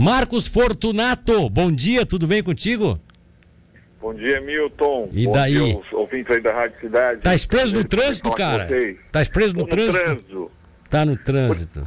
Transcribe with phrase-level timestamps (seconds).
[0.00, 2.98] Marcos Fortunato, bom dia, tudo bem contigo?
[4.00, 5.10] Bom dia, Milton.
[5.12, 5.52] E Bom daí?
[5.52, 7.20] Dia, os ouvintes aí da Rádio Cidade.
[7.20, 8.66] Tá preso no trânsito, cara?
[9.12, 10.02] Tá preso no trânsito?
[10.02, 10.50] trânsito.
[10.88, 11.86] Tá no trânsito.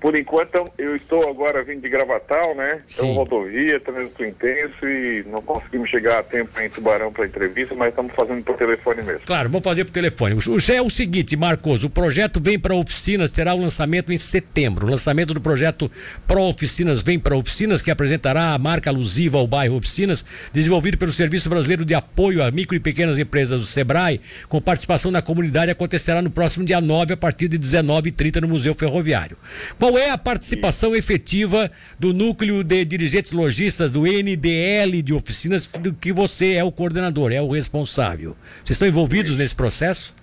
[0.00, 2.82] Por enquanto, eu estou agora vindo de Gravatal, né?
[2.86, 3.10] Sim.
[3.10, 7.88] Então, rodovia, trânsito intenso e não conseguimos chegar a tempo em Tubarão para entrevista, mas
[7.88, 9.22] estamos fazendo por telefone mesmo.
[9.26, 10.34] Claro, vamos fazer por telefone.
[10.34, 14.18] O o é o seguinte, Marcos, o projeto vem para oficinas, terá o lançamento em
[14.18, 14.86] setembro.
[14.86, 15.90] O lançamento do projeto
[16.26, 21.12] Pro Oficinas vem para oficinas, que apresentará a marca alusiva ao bairro Oficinas, desenvolvido pelo
[21.12, 25.70] Serviço Brasileiro de Apoio a Micro e Pequenas Empresas do Sebrae, com participação da comunidade,
[25.70, 29.36] acontecerá no próximo dia 9, a partir de 19h30 no Museu Ferroviário.
[29.78, 35.94] Qual é a participação efetiva do núcleo de dirigentes lojistas do NDL de oficinas, do
[35.94, 38.36] que você é o coordenador, é o responsável?
[38.56, 40.14] Vocês estão envolvidos nesse processo?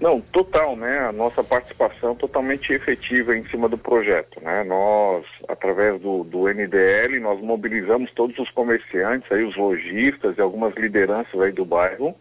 [0.00, 1.00] Não, total, né?
[1.00, 4.64] A nossa participação totalmente efetiva em cima do projeto, né?
[4.64, 10.74] Nós, através do, do NDL, nós mobilizamos todos os comerciantes, aí os lojistas e algumas
[10.74, 12.14] lideranças aí do bairro.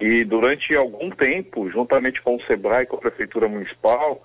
[0.00, 4.22] E durante algum tempo, juntamente com o SEBRAE e com a Prefeitura Municipal,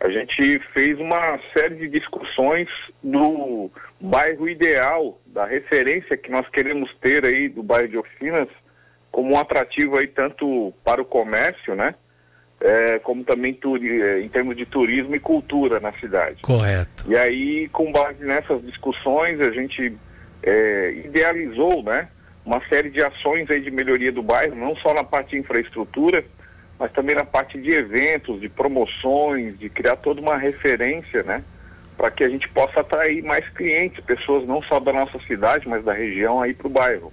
[0.00, 2.68] a gente fez uma série de discussões
[3.02, 8.48] do bairro ideal, da referência que nós queremos ter aí do bairro de Oficinas,
[9.10, 11.94] como um atrativo aí tanto para o comércio, né?
[12.60, 13.58] É, como também
[14.02, 16.40] é, em termos de turismo e cultura na cidade.
[16.42, 17.04] Correto.
[17.06, 19.94] E aí, com base nessas discussões, a gente
[20.42, 22.08] é, idealizou, né,
[22.44, 26.24] uma série de ações aí de melhoria do bairro, não só na parte de infraestrutura,
[26.78, 31.42] mas também na parte de eventos, de promoções, de criar toda uma referência, né,
[31.96, 35.84] para que a gente possa atrair mais clientes, pessoas não só da nossa cidade, mas
[35.84, 37.12] da região aí para o bairro.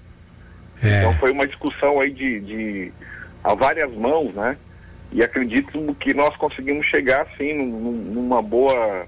[0.81, 0.99] É.
[0.99, 2.93] Então foi uma discussão aí de, de
[3.43, 4.57] a várias mãos, né?
[5.11, 9.05] E acredito que nós conseguimos chegar assim num- num- numa boa,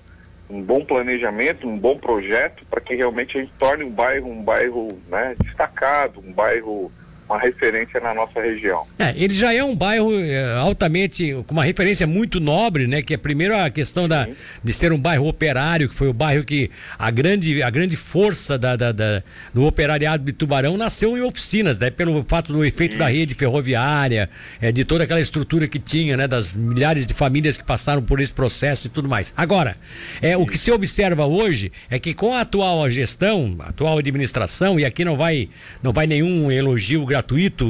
[0.50, 4.44] um bom planejamento, um bom projeto para que realmente a gente torne o bairro um
[4.44, 6.92] bairro né, destacado, um bairro
[7.34, 8.86] uma referência na nossa região.
[9.00, 13.02] É, ele já é um bairro é, altamente, com uma referência muito nobre, né?
[13.02, 14.28] Que é primeiro a questão da,
[14.64, 18.58] de ser um bairro operário, que foi o bairro que a grande, a grande força
[18.58, 19.24] da, da- da-
[19.54, 21.90] do operariado de Tubarão nasceu em oficinas, né?
[21.90, 24.30] Pelo fato do efeito da rede ferroviária,
[24.62, 26.28] é, de toda aquela estrutura que tinha, né?
[26.28, 29.34] Das milhares de famílias que passaram por esse processo e tudo mais.
[29.36, 29.76] Agora,
[30.22, 34.80] é, o que se observa hoje é que com a atual gestão, a atual administração,
[34.80, 35.50] e aqui não vai,
[35.82, 37.23] não vai nenhum elogio gratuito,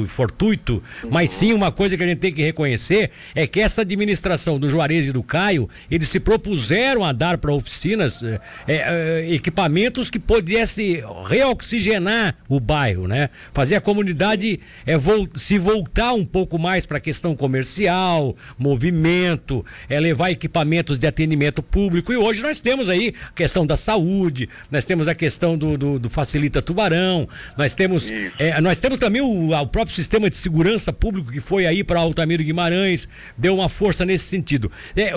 [0.08, 4.58] fortuito, mas sim uma coisa que a gente tem que reconhecer é que essa administração
[4.58, 10.10] do Juarez e do Caio, eles se propuseram a dar para oficinas eh, eh, equipamentos
[10.10, 13.30] que pudesse reoxigenar o bairro, né?
[13.52, 14.60] Fazer a comunidade
[15.00, 21.06] vol- se voltar um pouco mais para a questão comercial, movimento, eh, levar equipamentos de
[21.06, 22.12] atendimento público.
[22.12, 25.98] E hoje nós temos aí a questão da saúde, nós temos a questão do, do-
[25.98, 30.92] do Facilita Tubarão, nós temos, eh, nós temos também o, o próprio sistema de segurança
[30.92, 34.70] público que foi aí para Altamiro Guimarães, deu uma força nesse sentido.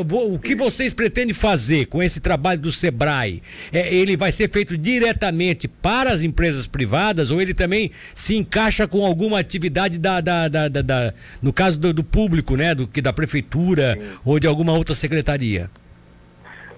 [0.05, 3.41] Vou- o que vocês pretendem fazer com esse trabalho do Sebrae?
[3.72, 8.88] Eh, ele vai ser feito diretamente para as empresas privadas ou ele também se encaixa
[8.88, 13.01] com alguma atividade da, da- da- da- no caso do, do público, né, do que
[13.01, 15.69] da prefeitura ou de alguma outra secretaria?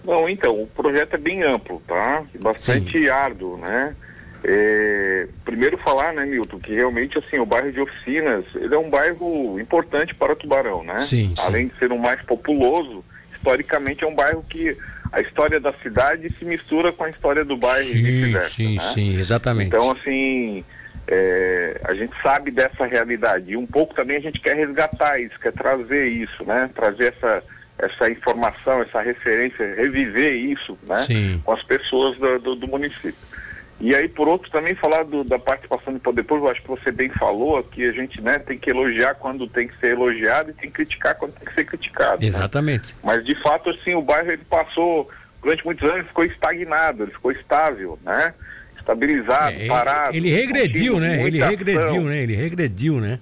[0.04, 2.24] Bom, então, o projeto é bem amplo, tá?
[2.40, 3.96] Bastante árduo, né?
[4.44, 8.90] É, primeiro falar, né, Milton, que realmente, assim, o bairro de Oficinas, ele é um
[8.90, 11.00] bairro importante para Tubarão, né?
[11.00, 11.44] Sim, sim.
[11.46, 13.04] Além de ser o mais populoso,
[13.36, 14.78] historicamente é um bairro que
[15.12, 18.94] a história da cidade se mistura com a história do bairro Sim, sim, né?
[18.94, 19.68] sim, exatamente.
[19.68, 20.64] Então, assim,
[21.08, 25.40] é, a gente sabe dessa realidade e um pouco também a gente quer resgatar isso,
[25.40, 26.70] quer trazer isso, né?
[26.76, 27.44] Trazer essa,
[27.80, 31.02] essa informação, essa referência, reviver isso, né?
[31.08, 31.42] Sim.
[31.44, 33.16] Com as pessoas do, do, do município.
[33.82, 36.92] E aí, por outro, também falar do- da participação do poder público, acho que você
[36.92, 40.54] bem falou que a gente né, tem que elogiar quando tem que ser elogiado e
[40.54, 42.22] tem que criticar quando tem que ser criticado.
[42.22, 42.28] né?
[42.28, 42.94] Exatamente.
[43.04, 45.10] Mas de fato, assim, o bairro ele passou,
[45.42, 48.34] durante muitos anos, ficou estagnado, ele ficou estável, né?
[48.78, 50.16] Estabilizado, É, parado.
[50.18, 51.24] ele regrediu, né?
[51.26, 52.04] Ele regrediu, ação.
[52.04, 52.18] né?
[52.18, 53.20] Ele regrediu, né?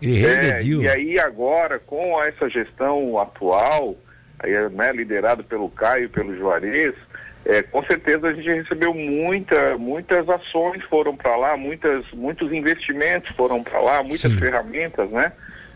[0.00, 0.82] Ele É, regrediu.
[0.82, 3.96] e aí agora, com essa gestão atual,
[4.38, 6.94] aí, né, liderado pelo Caio e pelo Juarez,
[7.44, 13.34] é, com certeza a gente recebeu muita, muitas ações foram para lá, muitas, muitos investimentos
[13.34, 14.38] foram para lá, muitas Sim.
[14.38, 15.32] ferramentas, né?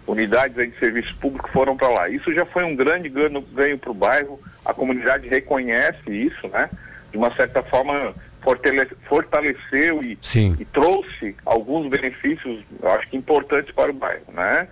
[0.06, 2.08] Unidades de serviço público foram para lá.
[2.08, 6.68] Isso já foi um grande ganho, ganho para o bairro, a comunidade reconhece isso, né?
[7.10, 10.18] De uma certa forma fortale- fortaleceu e,
[10.60, 14.68] e trouxe alguns benefícios, eu acho que importantes para o bairro, né?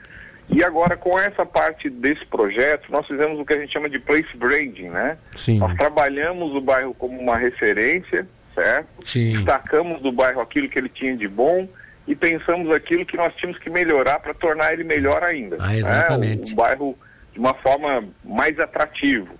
[0.48, 3.98] E agora com essa parte desse projeto, nós fizemos o que a gente chama de
[3.98, 5.16] place branding, né?
[5.34, 5.58] Sim.
[5.58, 8.88] Nós trabalhamos o bairro como uma referência certo?
[9.06, 9.36] Sim.
[9.36, 11.68] Destacamos do bairro aquilo que ele tinha de bom
[12.06, 15.56] e pensamos aquilo que nós tínhamos que melhorar para tornar ele melhor ainda.
[15.60, 16.40] Ah, exatamente.
[16.40, 16.48] Né?
[16.48, 16.98] O, o bairro
[17.32, 19.34] de uma forma mais atrativo.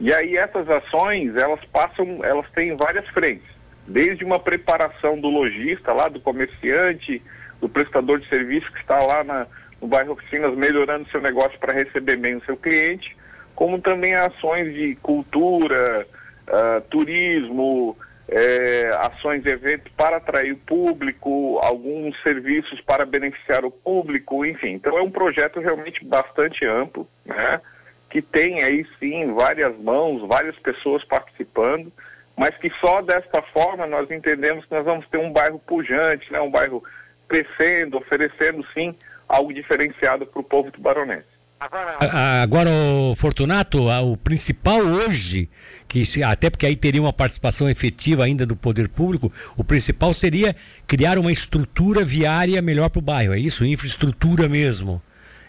[0.00, 3.54] E aí essas ações, elas passam, elas têm várias frentes.
[3.86, 7.22] Desde uma preparação do lojista lá, do comerciante,
[7.60, 9.46] do prestador de serviço que está lá na,
[9.84, 13.14] no bairro Oficinas melhorando seu negócio para receber bem o seu cliente,
[13.54, 16.06] como também ações de cultura,
[16.48, 17.96] uh, turismo,
[18.26, 24.72] é, ações e eventos para atrair o público, alguns serviços para beneficiar o público, enfim.
[24.72, 27.60] Então é um projeto realmente bastante amplo, né?
[28.08, 31.92] Que tem aí sim várias mãos, várias pessoas participando,
[32.34, 36.40] mas que só desta forma nós entendemos que nós vamos ter um bairro pujante, né?
[36.40, 36.82] Um bairro
[37.28, 38.94] crescendo, oferecendo sim
[39.28, 41.34] algo diferenciado para o povo tubaronense.
[41.58, 45.48] Agora, agora o Fortunato, o principal hoje,
[45.88, 50.12] que se, até porque aí teria uma participação efetiva ainda do poder público, o principal
[50.12, 50.54] seria
[50.86, 53.64] criar uma estrutura viária melhor para o bairro, é isso?
[53.64, 55.00] Infraestrutura mesmo.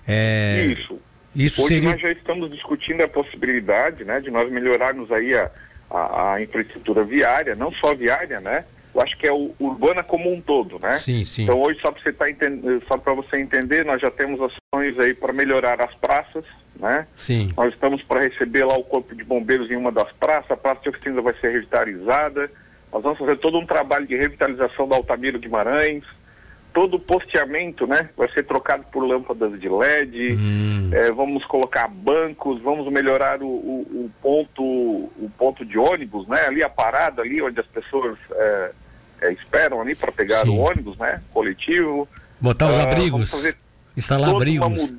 [0.07, 1.01] É, isso.
[1.35, 1.89] Isso Hoje seria...
[1.89, 5.51] nós já estamos discutindo a possibilidade né, de nós melhorarmos aí a,
[5.89, 8.63] a, a infraestrutura viária, não só viária, né?
[8.95, 10.95] Eu acho que é o urbana como um todo, né?
[10.95, 11.43] Sim, sim.
[11.43, 12.25] Então hoje só para você tá
[12.87, 16.45] só para você entender, nós já temos ações aí para melhorar as praças,
[16.79, 17.05] né?
[17.13, 17.51] Sim.
[17.57, 20.81] Nós estamos para receber lá o corpo de bombeiros em uma das praças, a praça
[20.83, 22.49] de oficina vai ser revitalizada.
[22.91, 26.05] Nós vamos fazer todo um trabalho de revitalização da Altamiro Guimarães.
[26.73, 28.09] Todo o posteamento, né?
[28.17, 30.35] Vai ser trocado por lâmpadas de LED.
[30.35, 30.89] Hum.
[30.93, 36.45] É, vamos colocar bancos, vamos melhorar o, o, o, ponto, o ponto de ônibus, né?
[36.47, 38.71] Ali a parada ali onde as pessoas é,
[39.25, 40.49] é, esperam ali para pegar Sim.
[40.49, 41.21] o ônibus, né?
[41.33, 42.07] Coletivo.
[42.39, 43.55] Botar os uh, abrigos.
[43.95, 44.93] Instalar abrigos.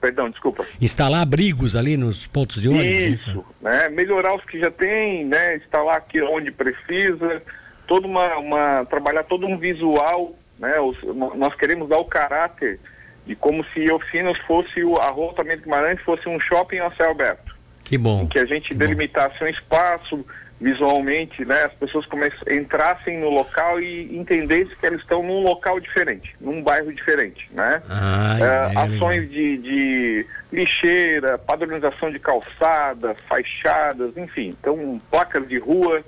[0.00, 0.66] Perdão, desculpa.
[0.80, 2.86] Instalar abrigos ali nos pontos de ônibus.
[2.86, 3.88] É isso, né?
[3.88, 5.56] Melhorar os que já tem, né?
[5.56, 7.40] Instalar aqui onde precisa,
[7.86, 10.80] toda uma, uma trabalhar todo um visual, né?
[10.80, 10.96] Os,
[11.36, 12.80] nós queremos dar o caráter
[13.24, 17.54] de como se oficinas fosse o arrotamento Guimarães fosse um shopping a céu aberto.
[17.84, 18.22] Que bom.
[18.22, 20.26] Em que a gente delimitasse um espaço,
[20.62, 22.06] visualmente, né, as pessoas
[22.48, 27.82] entrassem no local e entendessem que elas estão num local diferente, num bairro diferente, né?
[27.90, 36.00] Ah, é, ações de, de lixeira, padronização de calçada, fachadas, enfim, então placas de rua,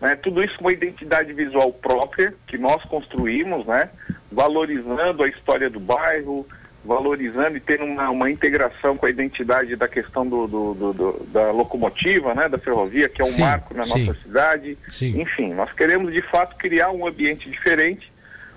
[0.00, 0.16] né?
[0.16, 3.90] Tudo isso com uma identidade visual própria que nós construímos, né?
[4.32, 6.44] Valorizando a história do bairro,
[6.84, 11.26] valorizando e tendo uma, uma integração com a identidade da questão do, do, do, do,
[11.26, 14.78] da locomotiva, né, da ferrovia, que é um sim, marco na sim, nossa cidade.
[14.88, 15.20] Sim.
[15.20, 18.10] Enfim, nós queremos de fato criar um ambiente diferente,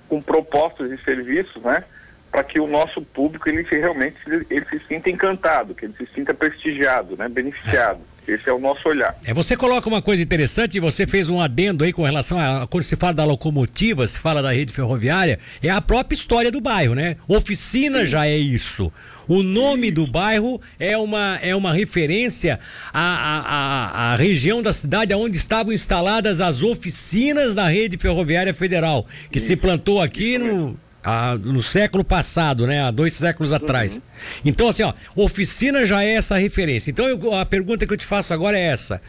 [0.08, 1.84] com propostas e serviços, né,
[2.32, 4.18] para que o nosso público ele realmente
[4.50, 8.00] ele se sinta encantado, que ele se sinta prestigiado, né, beneficiado.
[8.28, 9.16] Esse é o nosso olhar.
[9.26, 12.84] É, você coloca uma coisa interessante, você fez um adendo aí com relação a quando
[12.84, 16.96] se fala da locomotiva, se fala da rede ferroviária, é a própria história do bairro,
[16.96, 17.18] né?
[17.28, 18.08] Oficina Sim.
[18.08, 18.92] já é isso.
[19.28, 22.60] O nome do bairro é uma, é uma referência
[22.94, 29.06] à, à, à, região da cidade onde estavam instaladas as oficinas da rede ferroviária federal,
[29.32, 29.48] que Isso.
[29.48, 32.82] se plantou aqui no, a, no século passado, né?
[32.82, 33.58] Há dois séculos uhum.
[33.58, 34.02] atrás.
[34.46, 36.90] Então, assim, ó, oficina já é essa referência.
[36.90, 39.02] Então, eu, a pergunta que eu te faço agora é essa: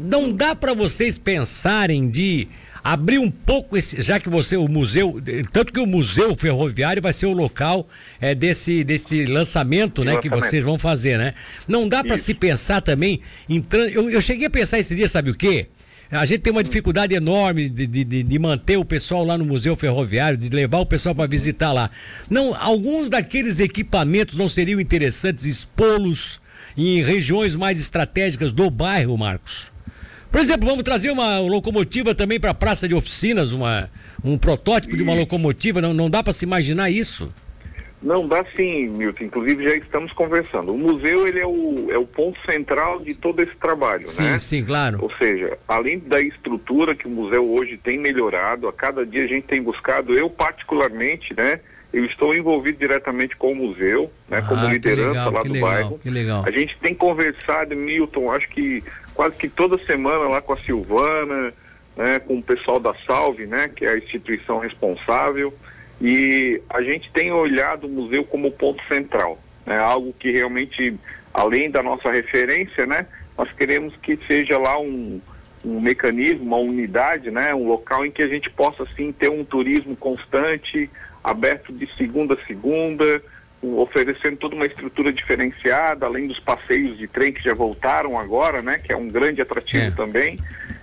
[0.00, 2.48] não dá para vocês pensarem de
[2.82, 5.20] abrir um pouco esse, já que você o museu,
[5.52, 7.88] tanto que o museu ferroviário vai ser o local
[8.20, 11.34] é, desse desse lançamento, né, que vocês vão fazer, né?
[11.66, 13.88] Não dá para se pensar também entrando.
[13.90, 15.66] Eu, eu cheguei a pensar esse dia, sabe o quê?
[16.10, 19.76] A gente tem uma dificuldade enorme de, de, de, manter o pessoal lá no Museu
[19.76, 21.90] Ferroviário, de levar o pessoal para visitar lá.
[22.30, 26.40] Não, alguns daqueles equipamentos não seriam interessantes expô-los
[26.76, 29.70] em regiões mais estratégicas do bairro, Marcos?
[30.32, 33.90] Por exemplo, vamos trazer uma locomotiva também para a praça de oficinas, uma,
[34.24, 37.30] um protótipo de uma locomotiva, não, não dá para se imaginar isso?
[38.00, 39.24] Não, dá sim, Milton.
[39.24, 40.72] Inclusive já estamos conversando.
[40.72, 44.38] O museu ele é o, é o ponto central de todo esse trabalho, sim, né?
[44.38, 44.98] Sim, claro.
[45.02, 49.26] Ou seja, além da estrutura que o museu hoje tem melhorado, a cada dia a
[49.26, 51.60] gente tem buscado, eu particularmente, né?
[51.92, 54.38] Eu estou envolvido diretamente com o museu, né?
[54.38, 55.98] Ah, como liderança legal, lá do legal, bairro.
[55.98, 56.44] Que legal.
[56.46, 61.52] A gente tem conversado, Milton, acho que quase que toda semana lá com a Silvana,
[61.96, 62.20] né?
[62.20, 63.68] Com o pessoal da Salve, né?
[63.74, 65.52] Que é a instituição responsável.
[66.00, 69.78] E a gente tem olhado o museu como ponto central, né?
[69.78, 70.94] algo que realmente,
[71.34, 73.06] além da nossa referência, né?
[73.36, 75.20] nós queremos que seja lá um,
[75.64, 77.52] um mecanismo, uma unidade, né?
[77.54, 80.88] um local em que a gente possa sim ter um turismo constante,
[81.22, 83.20] aberto de segunda a segunda,
[83.60, 88.78] oferecendo toda uma estrutura diferenciada, além dos passeios de trem que já voltaram agora, né?
[88.78, 89.90] que é um grande atrativo é.
[89.90, 90.38] também.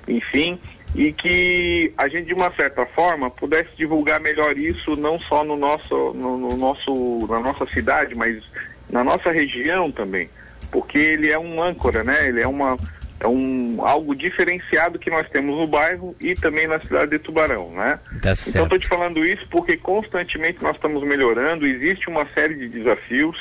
[0.08, 0.60] Enfim,
[0.96, 5.58] e que a gente de uma certa forma pudesse divulgar melhor isso não só no
[5.58, 8.42] nosso, no, no nosso na nossa cidade, mas
[8.90, 10.30] na nossa região também,
[10.72, 12.30] porque ele é um âncora, né?
[12.30, 12.78] Ele é uma
[13.20, 17.72] é um algo diferenciado que nós temos no bairro e também na cidade de Tubarão,
[17.72, 18.00] né?
[18.22, 22.70] Tá então estou te falando isso porque constantemente nós estamos melhorando, existe uma série de
[22.70, 23.38] desafios.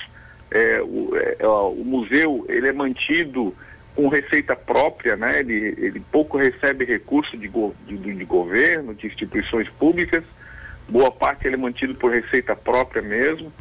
[0.51, 3.55] É, o, é, o museu ele é mantido
[3.95, 5.41] com receita própria, né?
[5.41, 10.25] Ele, ele pouco recebe recurso de, go, de, de, governo, de instituições públicas,
[10.89, 13.53] boa parte ele é mantido por receita própria mesmo.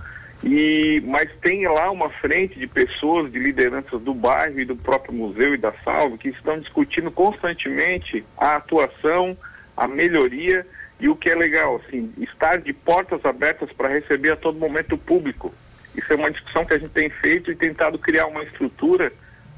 [0.44, 5.14] E, mas tem lá uma frente de pessoas, de lideranças do bairro e do próprio
[5.14, 9.38] museu e da Salve que estão discutindo constantemente a atuação,
[9.78, 10.68] a melhoria
[11.00, 14.96] e o que é legal, assim, estar de portas abertas para receber a todo momento
[14.96, 15.54] o público.
[15.96, 19.14] Isso é uma discussão que a gente tem feito e tentado criar uma estrutura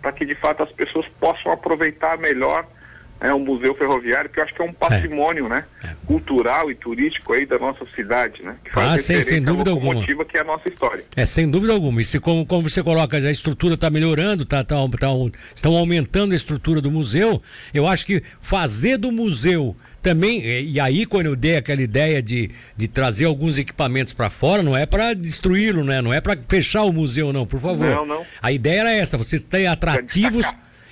[0.06, 2.64] para que de fato as pessoas possam aproveitar melhor
[3.20, 5.50] né, o museu ferroviário, que eu acho que é um patrimônio, é.
[5.50, 5.90] né, é.
[6.06, 10.06] cultural e turístico aí da nossa cidade, né, que faz ah, sem, sem dúvida alguma.
[10.06, 11.04] que é a nossa história.
[11.16, 12.00] É sem dúvida alguma.
[12.00, 15.08] E se como, como você coloca, a estrutura está melhorando, tá, tá, tá,
[15.56, 17.42] estão aumentando a estrutura do museu.
[17.74, 22.52] Eu acho que fazer do museu também, e aí quando eu dei aquela ideia de,
[22.78, 26.00] de trazer alguns equipamentos para fora, não é para destruí-lo, né?
[26.00, 27.90] Não é para fechar o museu, não, por favor.
[27.90, 28.24] Não, não.
[28.40, 30.46] A ideia era essa, você tem atrativos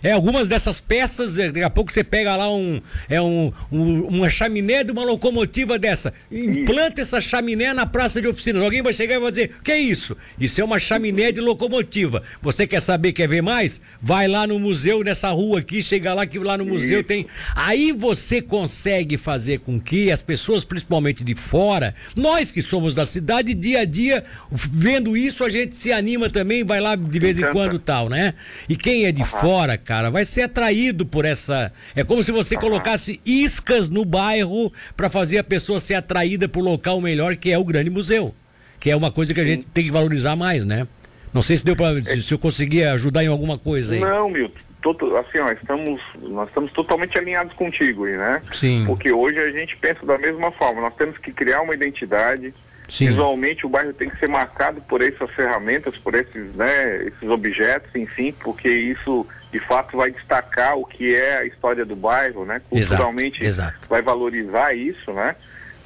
[0.03, 4.03] é, algumas dessas peças, é, daqui a pouco você pega lá um, é um, um
[4.07, 6.13] uma chaminé de uma locomotiva dessa.
[6.31, 8.59] Implanta essa chaminé na praça de oficina.
[8.63, 10.15] Alguém vai chegar e vai dizer: que é isso?
[10.39, 12.21] Isso é uma chaminé de locomotiva.
[12.41, 13.79] Você quer saber, quer ver mais?
[14.01, 17.07] Vai lá no museu, nessa rua aqui, chega lá que lá no museu isso.
[17.07, 17.25] tem.
[17.55, 23.05] Aí você consegue fazer com que as pessoas, principalmente de fora, nós que somos da
[23.05, 27.39] cidade, dia a dia, vendo isso, a gente se anima também, vai lá de vez
[27.39, 28.33] em quando tal, né?
[28.67, 31.71] E quem é de fora, cara, cara, vai ser atraído por essa.
[31.95, 36.59] É como se você colocasse iscas no bairro para fazer a pessoa ser atraída para
[36.59, 38.33] o local melhor, que é o grande museu.
[38.79, 40.87] Que é uma coisa que a gente tem que valorizar mais, né?
[41.31, 43.99] Não sei se deu para se eu conseguir ajudar em alguma coisa aí.
[43.99, 44.57] Não, Milton.
[44.81, 48.41] Todo, assim, ó, estamos, nós estamos totalmente alinhados contigo aí, né?
[48.51, 48.85] Sim.
[48.85, 50.81] Porque hoje a gente pensa da mesma forma.
[50.81, 52.53] Nós temos que criar uma identidade,
[52.87, 53.07] Sim.
[53.07, 57.89] Visualmente o bairro tem que ser marcado por essas ferramentas, por esses, né, esses objetos,
[57.95, 62.61] enfim, porque isso de fato vai destacar o que é a história do bairro, né?
[62.69, 63.89] Culturalmente exato, exato.
[63.89, 65.35] vai valorizar isso, né?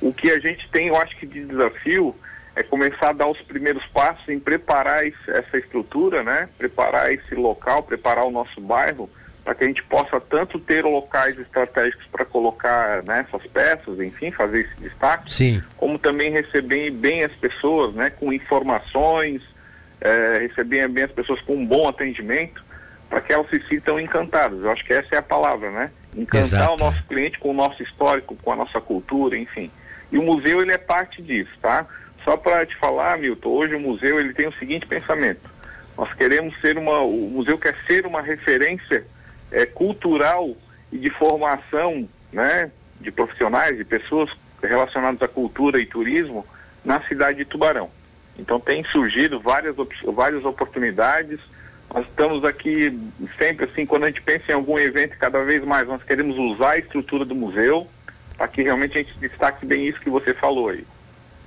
[0.01, 2.15] O que a gente tem, eu acho que de desafio
[2.55, 6.49] é começar a dar os primeiros passos em preparar esse, essa estrutura, né?
[6.57, 9.09] Preparar esse local, preparar o nosso bairro
[9.47, 14.29] para que a gente possa tanto ter locais estratégicos para colocar né, essas peças, enfim,
[14.29, 15.63] fazer esse destaque, Sim.
[15.77, 19.41] como também receber bem as pessoas, né, com informações,
[20.01, 22.61] é, receber bem as pessoas com um bom atendimento,
[23.09, 24.61] para que elas se sintam encantadas.
[24.61, 25.91] Eu acho que essa é a palavra, né?
[26.13, 26.73] Encantar Exato.
[26.73, 29.71] o nosso cliente com o nosso histórico, com a nossa cultura, enfim.
[30.11, 31.87] E o museu ele é parte disso, tá?
[32.25, 35.49] Só para te falar, Milton, hoje o museu ele tem o seguinte pensamento:
[35.97, 39.05] nós queremos ser uma, o museu quer ser uma referência
[39.51, 40.55] é, cultural
[40.91, 44.29] e de formação né, de profissionais, de pessoas
[44.61, 46.45] relacionadas à cultura e turismo
[46.83, 47.89] na cidade de Tubarão.
[48.37, 49.75] Então tem surgido várias,
[50.05, 51.39] várias oportunidades.
[51.93, 52.97] Nós estamos aqui
[53.37, 56.71] sempre assim, quando a gente pensa em algum evento, cada vez mais nós queremos usar
[56.71, 57.87] a estrutura do museu
[58.37, 60.85] para que realmente a gente destaque bem isso que você falou aí.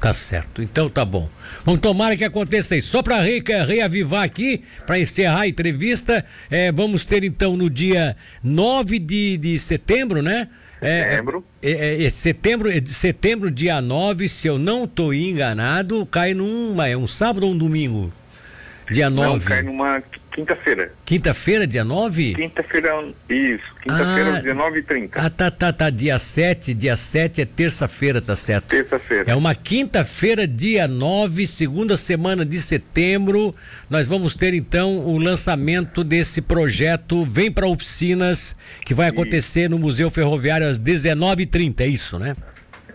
[0.01, 1.29] Tá certo, então tá bom.
[1.63, 2.89] Vamos tomar que aconteça isso.
[2.89, 8.17] Só para re, reavivar aqui, para encerrar a entrevista, é, vamos ter então no dia
[8.43, 10.49] 9 de, de setembro, né?
[10.81, 11.45] É, setembro.
[11.63, 16.81] É, é, é, setembro, é setembro, dia 9, se eu não estou enganado, cai num.
[16.81, 18.11] É um sábado ou um domingo?
[18.91, 19.33] Dia 9.
[19.33, 20.93] Não, cai numa Quinta-feira.
[21.05, 22.35] Quinta-feira, dia 9?
[22.35, 23.65] Quinta-feira, isso.
[23.83, 25.11] Quinta-feira, ah, 19h30.
[25.15, 25.91] Ah, tá, tá, tá.
[25.91, 28.69] Dia 7, dia 7 é terça-feira, tá certo?
[28.69, 29.33] Terça-feira.
[29.33, 33.53] É uma quinta-feira, dia 9, segunda semana de setembro.
[33.89, 39.71] Nós vamos ter então o lançamento desse projeto Vem para Oficinas, que vai acontecer isso.
[39.71, 42.37] no Museu Ferroviário às 19h30, é isso, né?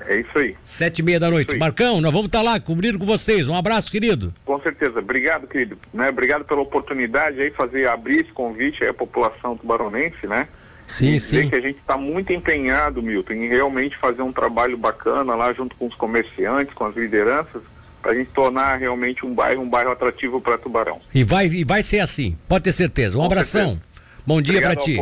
[0.08, 0.56] É isso aí.
[0.64, 1.58] Sete e meia da noite.
[1.58, 3.48] Marcão, nós vamos estar tá lá cobrindo com vocês.
[3.48, 4.34] Um abraço, querido.
[4.46, 5.00] Com certeza.
[5.00, 5.78] Obrigado, querido.
[5.94, 6.10] Né?
[6.10, 10.48] Obrigado pela oportunidade aí, fazer abrir esse convite aí à população tubaronense, né?
[10.88, 11.50] Sim, e sim.
[11.50, 15.76] que a gente está muito empenhado, Milton, em realmente fazer um trabalho bacana lá junto
[15.76, 17.64] com os comerciantes, com as lideranças,
[18.02, 21.02] para a gente tornar realmente um bairro um bairro atrativo para Tubarão.
[21.14, 23.18] E vai, e vai ser assim, pode ter certeza.
[23.18, 23.70] Um com abração.
[23.70, 23.96] Certeza.
[24.28, 24.98] Bom dia para ti.